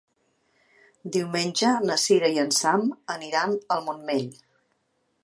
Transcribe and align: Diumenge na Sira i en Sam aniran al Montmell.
Diumenge 1.17 1.73
na 1.89 1.97
Sira 2.05 2.31
i 2.37 2.41
en 2.45 2.51
Sam 2.63 2.89
aniran 3.17 3.55
al 3.77 3.85
Montmell. 3.91 4.29